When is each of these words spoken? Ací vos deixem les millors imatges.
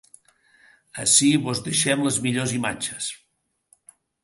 Ací 1.03 1.29
vos 1.43 1.61
deixem 1.67 2.03
les 2.07 2.19
millors 2.25 2.57
imatges. 2.63 3.13